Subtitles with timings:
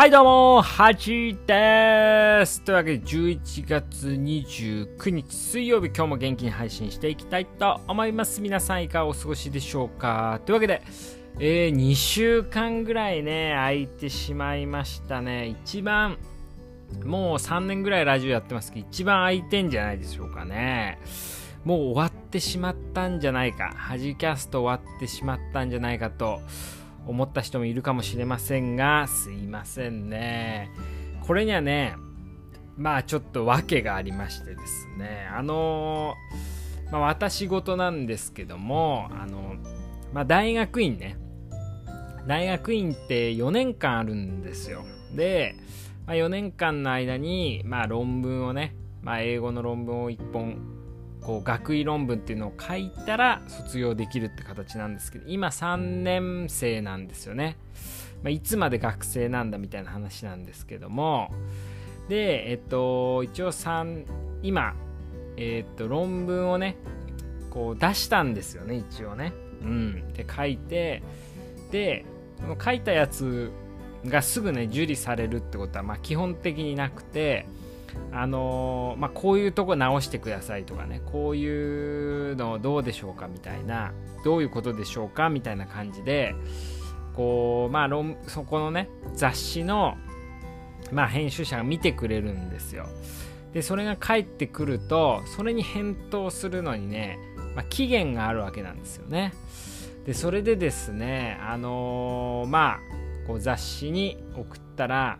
[0.00, 2.62] はいどうも、はじです。
[2.62, 8.40] というわけで、11月29日水曜日、今日も元気に配信していきたいと思います。
[8.40, 10.80] 皆さんいかがお過ごしでしょうかというわけで、
[11.38, 15.48] えー、2週間ぐらいね、空いてしまいましたね。
[15.48, 16.16] 一番、
[17.04, 20.98] もう3年ぐらいラジオやってますけど、一番空いてんじゃないでしょうかね。
[21.62, 23.74] もう終わってしまったんじゃないか。
[23.76, 26.40] はじキャスト終わってしまったんじゃないかと。
[27.10, 30.70] 思った人もいるかもしれませんが、すいませんね。
[31.26, 31.96] これにはね、
[32.76, 36.14] まあちょっと訳がありましてですね、あの
[36.90, 39.56] まあ、私事なんですけども、あの、
[40.12, 41.16] まあ、大学院ね、
[42.26, 44.84] 大学院って4年間あるんですよ。
[45.14, 45.54] で、
[46.06, 50.58] まあ、4年間の間に、まあ、論文をね、まあ、英語の論文を1本
[51.22, 57.56] こう学位論文っていうのを書いたら卒業できるって形なんですけど今3年生なんですよね、
[58.22, 61.30] まあ、いつまで学生なんだみたいな話なんですけども
[62.08, 64.04] でえっと一応3
[64.42, 64.74] 今
[65.36, 66.76] えっと論文をね
[67.50, 69.32] こう出したんですよね一応ね。
[69.62, 70.12] うん。
[70.14, 71.02] で書いて
[71.70, 72.04] で
[72.64, 73.50] 書いたやつ
[74.06, 77.46] がすぐね受理されるってことはまあ基本的になくて
[78.12, 83.92] あのまあ、こういうとこ直してくださいとかねこういうのどうでしょうかみたいな
[84.24, 86.34] どういうことでしょうかみたいな感じで
[87.14, 87.88] こうまあ
[88.26, 89.96] そこのね雑誌の、
[90.92, 92.86] まあ、編集者が見てくれるんですよ。
[93.52, 97.18] でそれが返ってくるとそれに返答するのにね、
[97.56, 99.32] まあ、期限があるわけなんですよね。
[100.06, 102.78] でそれでですねあのー、まあ
[103.26, 105.18] こう雑誌に送ったら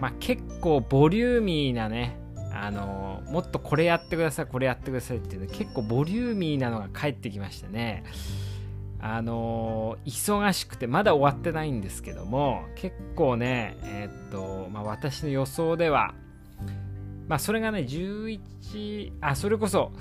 [0.00, 2.18] まあ、結構ボリューミーなね、
[2.52, 8.04] あのー、もっとこれやってください、これやってくださいっていうの結構ボリューミーなのが返ってきましてね、
[9.00, 16.14] あのー、忙しくて、まだ終わってないんですけども、結構ね、えー、っと、まあ、私の予想では、
[17.28, 19.92] まあ、それがね、11、あ、それこそ、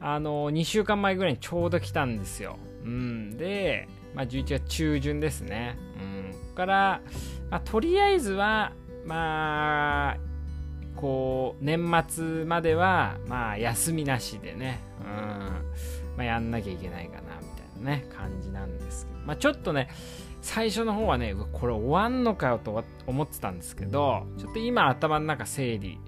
[0.00, 2.56] あのー、2週間前ぐらいにちょうど来たんですよ。
[2.84, 5.76] うん、で、まあ、11月中旬ですね。
[6.00, 7.02] うん、から、
[7.50, 8.72] まあ、とりあえずは、
[9.04, 10.16] まあ
[10.96, 15.50] こう年末まではまあ休みなしでね、うん。
[16.16, 19.88] まあ、やんなきゃいけないかなみたいなね感じなんですけど、まあ、ちょっとね
[20.42, 25.98] 最初の方はねこれ終わんのかよと思ってたんですけどちょっと今頭の中整理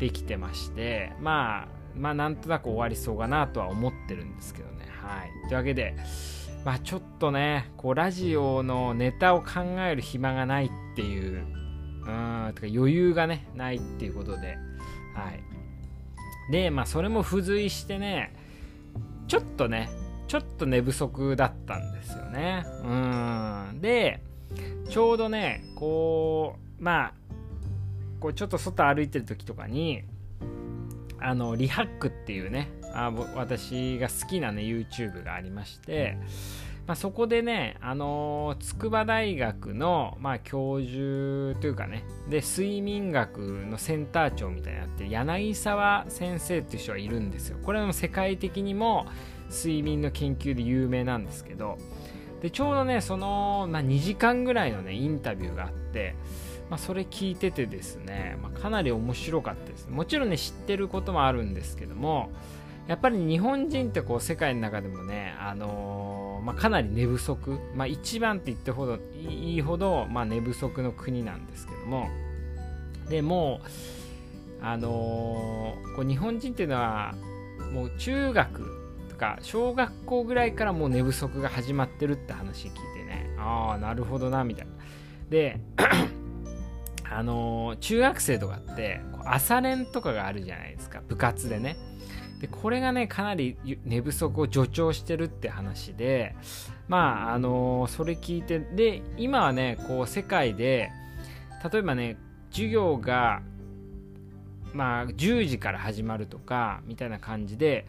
[0.00, 4.88] できてましてまあまあなんとなく終わりそうかなとは思ってるんですけどね。
[5.00, 5.30] はい。
[5.48, 5.94] というわけで
[6.64, 11.46] まあちょっとねこうラジオのネタを考える暇がないっていう
[12.06, 12.10] う
[12.50, 14.58] んとか余裕がねないっていうことで。
[15.14, 15.42] はい。
[16.50, 18.34] でまあそれも付随してね
[19.28, 19.88] ちょっとね
[20.28, 22.64] ちょっと寝不足だったんですよね。
[22.82, 23.78] うん。
[23.80, 24.22] で
[24.88, 27.12] ちょうどねこうまあ
[28.20, 30.02] こうちょっと外歩いてる時とかに
[31.20, 36.18] あのリハックっていうねあ私が好きなね YouTube がありまして
[36.86, 47.58] まあ、そこでね、あのー、筑波大学の、まあ、教授というかね、で、睡眠学のセンター長みたいになって、柳沢先生っていう人がいるんですよ。
[47.62, 49.06] これは世界的にも
[49.50, 51.78] 睡眠の研究で有名なんですけど、
[52.42, 56.14] で、ちょうどね、その、まあ、2時間ぐらいのね、インタビューがあって、
[56.68, 59.88] まあ、それ聞いててですね、まあ、かなり面白かったです。
[59.88, 62.30] もちろんね、知ってることもあるんですけども、
[62.86, 72.08] やっぱり日本人ってこう世界の中でもね、あのー、まあ、かなり寝不足、まあ、一番って言ってほどいいほど、まあ、寝不足の国なんですけども。
[73.08, 73.60] でも
[74.62, 77.14] あのー、こう日本人っていうのは
[77.74, 83.34] もう中学とか小学校ぐらいからもう寝不足が始まってるって話聞いてね。
[83.38, 84.72] ああなるほどなみたいな。
[85.28, 85.60] で
[87.10, 91.02] あのー、中学生とかって朝練とかがあるじゃないですか。
[91.08, 91.76] 部活でね。
[92.44, 93.56] でこれがねかなり
[93.86, 96.36] 寝不足を助長してるって話で
[96.88, 100.90] まああのー、それ聞いてで今はねこう世界で
[101.72, 102.18] 例えばね
[102.50, 103.40] 授業が
[104.74, 107.86] まあ10時から始まるとかみたいな感じで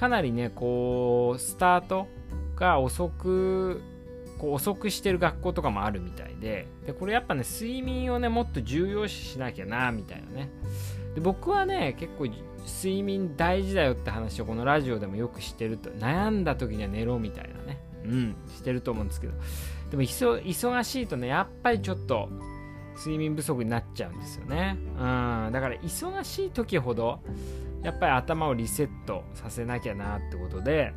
[0.00, 2.08] かなりねこうスタート
[2.56, 3.82] が遅く
[4.38, 10.50] こう遅くしてる学校とかもあるみたいででこれやっぱね睡眠をねもっと重要視しなきゃなみたいなね。
[11.14, 12.26] で僕はね結構
[12.66, 17.80] 睡眠大事だよって話をこのラジオでもよくしてると悩んだ時には寝ろみたいなね。
[18.04, 18.36] うん。
[18.54, 19.34] してると思うんですけど。
[19.90, 22.28] でも忙しいとねやっぱりちょっと
[22.98, 24.76] 睡眠不足になっちゃうんですよね。
[24.80, 25.50] うん。
[25.52, 27.20] だから忙しい時ほど
[27.82, 30.92] やっぱり頭をリセットさせなきゃなってことで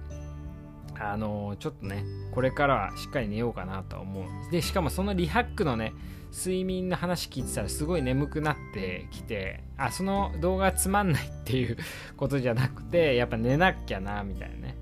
[0.99, 5.93] あのちょっとねこれからはしっかり寝ようかなと思うでしかもそのリハックのね
[6.31, 11.77] 睡眠の話聞いてたらすごい眠くなってきてあその動画つまんないっていう
[12.17, 14.75] ことじゃなくてやっぱ寝なきゃなみたいなね、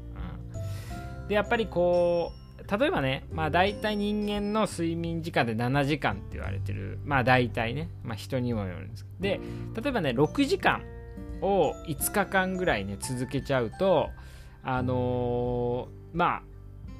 [1.22, 7.00] うん、でやっぱりこう例えばねまあ大体人間の睡眠時間で7時間って言われてる。
[7.06, 7.90] まあ大体ね。
[8.04, 9.22] まあ人にもよるんですけど。
[9.22, 9.40] で
[9.81, 10.84] 例えばね6時間
[11.42, 14.10] を5日間ぐらいね続けちゃうと
[14.70, 16.42] あの、まあ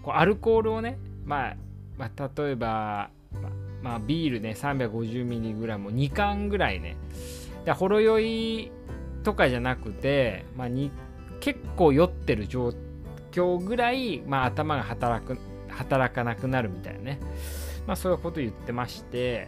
[0.02, 1.56] こうアルコールをね、まあ、
[1.98, 3.10] まあ、例えば、
[3.42, 3.50] ま
[3.82, 6.96] まあ、ビールね 350mg を2缶ぐらいね
[7.66, 8.72] でほろ酔い
[9.24, 10.92] とかじゃなくて、まあ、に
[11.40, 12.74] 結構酔ってる状
[13.32, 15.38] 況ぐらい、まあ、頭が働く
[15.70, 17.20] 働かなくなるみたいなね、
[17.86, 19.48] まあ、そういうこと言ってまして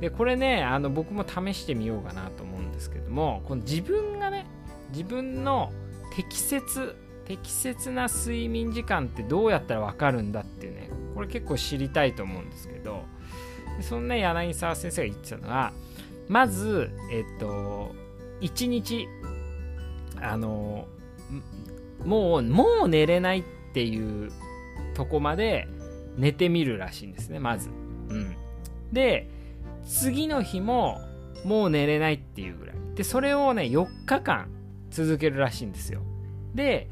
[0.00, 4.46] でこれねあの僕も試してみようかなと思うんですけどもこの自分がね
[4.90, 5.72] 自分の
[6.14, 6.96] 適切
[7.30, 13.04] 適切な睡眠時間ってどうやったら分かるんだっていうねこれ結構知りたいと思うんですけど
[13.82, 15.72] そんな柳沢先生が言ってたのは
[16.26, 17.94] まずえっと
[18.40, 19.06] 1日
[20.20, 20.88] あの
[22.04, 24.32] もうもう寝れないっていう
[24.94, 25.68] とこまで
[26.16, 27.68] 寝てみるらしいんですねまず。
[27.68, 27.72] う
[28.12, 28.34] ん、
[28.92, 29.30] で
[29.86, 31.00] 次の日も
[31.44, 32.76] もう寝れないっていうぐらい。
[32.96, 34.48] でそれをね4日間
[34.90, 36.02] 続けるらしいんですよ。
[36.56, 36.90] で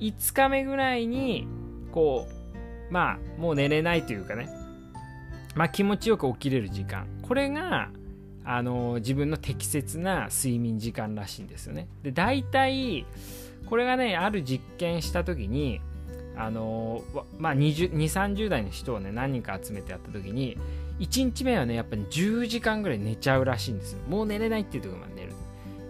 [0.00, 1.46] 5日目ぐらいに
[1.92, 4.48] こうまあもう寝れないというかね。
[5.54, 7.06] まあ気持ちよく起きれる時間。
[7.22, 7.90] これが
[8.44, 11.88] あの自分の適切な睡眠時間らしいんですよね。
[12.02, 13.06] で大体
[13.66, 15.80] これがねある実験した時に
[16.36, 17.02] あの
[17.38, 20.56] まあ2030代の人をね何人か集めてやった時に
[20.98, 24.00] 1日目はねやっぱり10時間ぐらい寝ちゃうらしいんですよ。
[24.08, 25.32] もう寝れないっていうところまで寝る。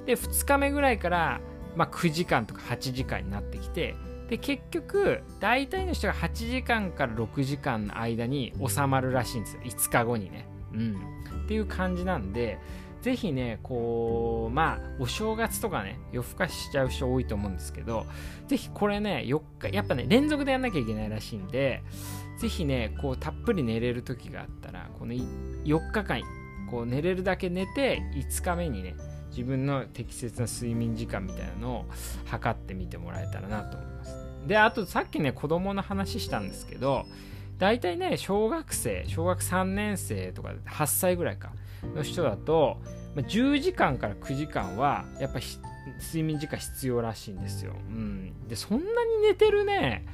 [0.07, 1.41] で2日目ぐらいから
[1.77, 3.95] まあ、9時間とか8時間になってきて
[4.29, 10.47] で結局大体の人が8時間から6時間の間に収まるらしいんですよ5日後にね。
[10.73, 10.97] うん、
[11.45, 12.61] っていう感じなんで
[13.03, 18.07] ぜひねこうまあお正月とかね夜更かししちゃう人多いと思うんですけど
[18.47, 21.83] ぜひこれね4日やっぱね連続でやんなきゃいけないらしいんで
[22.39, 26.21] ぜひねこうたっぷり寝れる時があったらこの4日間
[26.71, 28.95] こう寝れるだけ寝て5日目にね
[29.31, 31.85] 自分の適切な睡眠時間みたいなのを
[32.27, 34.17] 測ってみてもらえたらなと思います。
[34.47, 37.07] で、あとさっきね、子供の話したんですけど、
[37.59, 41.53] 大体ね、小学生、小学3年生とか8歳ぐらいか
[41.95, 42.79] の人だと、
[43.17, 45.41] 10時間から9時間はやっぱ
[46.01, 47.73] 睡眠時間必要らしいんですよ。
[47.73, 48.49] うん。
[48.49, 50.07] で、そんなに寝てるね、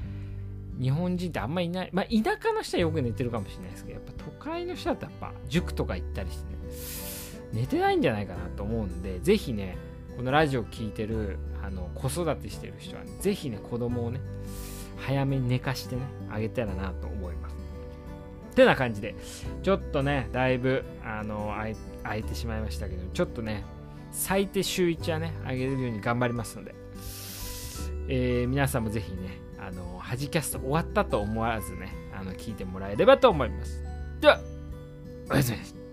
[0.81, 1.91] 日本人ってあんまいない。
[1.93, 6.59] まあ、田舎の人はよく寝てるかもしれないですけど、やっぱ都会の人だとやっぱ塾とか行ったりしてね、
[7.57, 9.79] 寝てないんじゃないかなと思うんで、ぜひね、
[10.17, 14.21] このラジオ聴いてるあの子育てしてる人は、ね、ぜひね、子供をね、
[14.99, 17.57] 早めに寝かしてね、あげたらなと思います。
[18.53, 19.15] ってな感じで、
[19.63, 21.55] ちょっとね、だいぶ、あの、
[22.03, 23.65] 空いてしまいましたけど、ちょっとね、
[24.13, 26.75] 最低週1はね、あげれるように頑張りますので、
[28.09, 33.83] えー、皆さんもぜひね、あの、はじキャスト終わったと思わずね、あの、聞いてもらえればと思います。
[34.21, 34.41] では、
[35.31, 35.86] おやすみなさい。